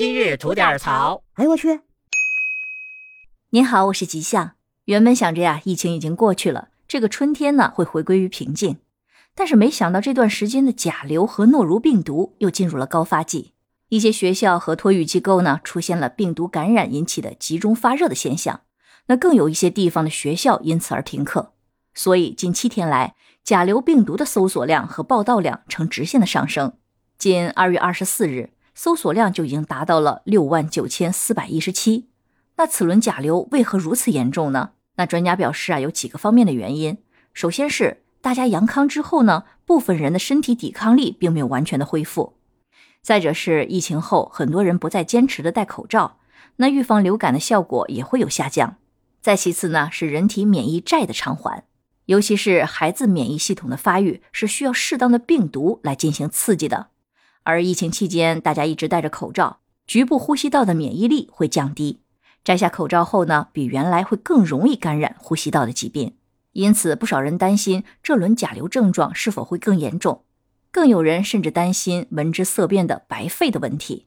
[0.00, 1.22] 今日吐点槽。
[1.34, 1.80] 哎呦我去！
[3.50, 4.52] 您好，我是吉祥。
[4.86, 8.78] 原本想着呀，疫情已经过去了，这个春天呢会回归于平静。
[9.34, 13.52] 但是没想到这段时间的甲流和诺如病毒又进入了高发季，
[13.90, 18.62] 一些学校和托育机构呢出现了病毒感染引起的集中发热的现象。
[19.08, 21.52] 那更有一些地方的学校因此而停课。
[21.92, 23.14] 所以近七天来，
[23.44, 26.72] 甲流病毒的搜索量和报道量呈直线的上升。
[27.18, 32.08] 仅二月二十四日，搜索量就已经达到了六万九千四百一十七。
[32.56, 34.70] 那此轮甲流为何如此严重呢？
[34.96, 36.96] 那专家表示啊，有几个方面的原因。
[37.34, 42.32] 首先是大家阳康之后呢，部分人的身体抵抗力并没有完全的恢复；
[43.02, 46.16] 再者是疫情后，很多人不再坚持的戴口罩，
[46.56, 48.76] 那预防流感的效果也会有下降。
[49.20, 51.64] 再其次呢，是人体免疫债的偿还，
[52.06, 56.86] 尤其是孩子免疫系统的发育是需要适当的病毒来进行刺激的，
[57.42, 62.00] 而疫情期间大家一直戴着口罩，局部呼吸道的免疫力会降低。
[62.42, 66.16] 摘下口罩后呢，比原来会更容易感染呼吸道的疾病，
[66.52, 70.24] 因此不少人担心这轮甲流症状是否会更严重，
[70.70, 74.06] 更有人甚至担心闻之色变的白肺的问题。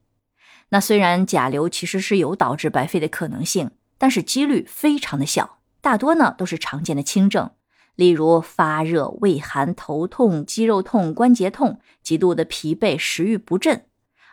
[0.70, 7.52] 那虽然甲流其实是有导致白肺的可能性，但是几率非常的小，大多呢都是常见的轻症，
[7.96, 13.86] 例如发热、畏寒、头痛、肌肉痛、关节痛、极度的疲惫、食欲不振。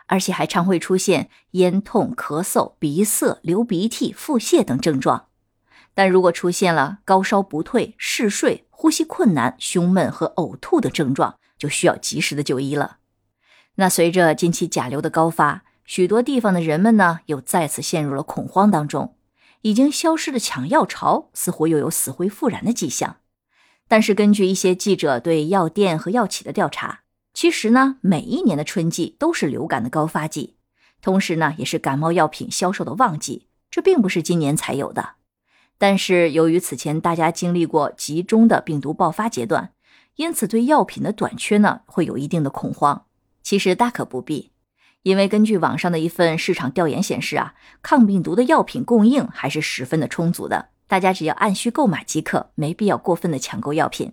[0.07, 5.27] 而且还常会出现咽痛、咳嗽、鼻塞、流鼻涕、腹泻等症状。
[5.93, 12.97] 但如果出现了高烧不退、嗜睡、呼吸困难、胸闷和呕吐的症状，就需要及时的就医了。
[13.75, 19.15] 那随着近期甲流的高发，许多地方的人们呢又再次陷入了恐慌当中。
[19.61, 23.17] 已经消失的抢药潮似乎又有死灰复燃的迹象。
[23.91, 27.01] 但是根据一些记者对药店和药企的调查。
[27.33, 30.55] 其实呢，每一年的春季都是流感的高发季，
[31.01, 33.47] 同时呢，也是感冒药品销售的旺季。
[33.69, 35.15] 这并不是今年才有的。
[35.77, 39.73] 但是由于此前大家经历过集中的病毒爆发阶段，
[40.15, 43.07] 因此对药品的短缺呢，会有一定的恐慌。
[43.43, 44.53] 其实大可不必，
[45.03, 54.11] 因为根据网上的一份市场调研显示啊，抗病毒的药品供应还是十分的充足的，大家只要按需购买即可，没必要过分的抢购药品。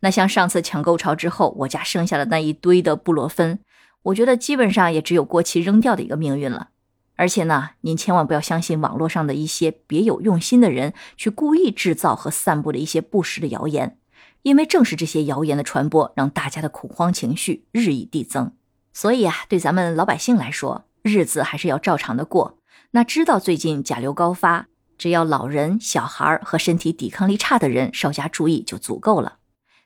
[0.00, 3.60] 那像上次抢购潮之后，我家剩下的那一堆的布洛芬，
[4.02, 6.70] 我觉得基本上也只有过期扔掉的一个命运了。
[7.14, 13.96] 而且呢，您千万不要相信网络上的一些别有用心的人去故意制造和散布的一些不实的谣言，
[14.42, 18.52] 因为正是这些谣言的传播，让大家的恐慌情绪日益递增。
[18.92, 22.58] 所以啊，对咱们老百姓来说，日子还是要照常的过。
[22.90, 24.66] 那知道最近甲流高发，
[24.98, 29.38] 只要老人、小孩和身体抵抗力差的人稍加注意就足够了。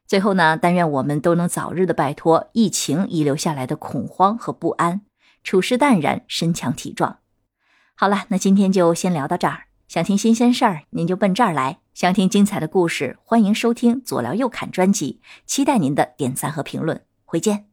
[0.07, 5.03] 最后呢，但愿我们都能早日的摆脱疫情遗留下来的恐慌和不安，
[5.45, 7.19] 处事淡然，身强体壮。
[7.95, 9.65] 好了，那今天就先聊到这儿。
[9.87, 15.21] 想听新鲜事儿，您就奔这儿来；想听精彩的故事，欢迎收听左聊右侃专辑。
[15.47, 17.67] 期待您的点赞和评论，回见。